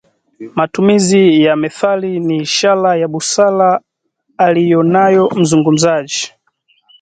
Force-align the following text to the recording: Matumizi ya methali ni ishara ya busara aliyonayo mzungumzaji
Matumizi 0.55 1.43
ya 1.43 1.55
methali 1.55 2.19
ni 2.19 2.37
ishara 2.41 2.95
ya 2.95 3.07
busara 3.07 3.81
aliyonayo 4.37 5.29
mzungumzaji 5.35 6.33